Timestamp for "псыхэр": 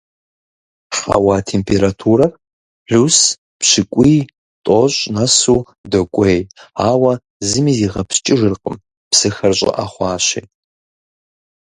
9.09-9.53